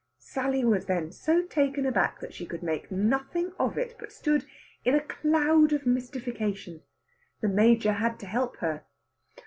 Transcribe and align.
Sally 0.17 0.65
was 0.65 0.87
then 0.87 1.11
so 1.11 1.43
taken 1.43 1.85
aback 1.85 2.21
that 2.21 2.33
she 2.33 2.47
could 2.47 2.63
make 2.63 2.89
nothing 2.89 3.51
of 3.59 3.77
it, 3.77 3.95
but 3.99 4.11
stood 4.11 4.47
in 4.83 4.95
a 4.95 4.99
cloud 4.99 5.73
of 5.73 5.85
mystification. 5.85 6.81
The 7.41 7.47
major 7.49 7.93
had 7.93 8.17
to 8.21 8.25
help 8.25 8.57
her. 8.57 8.83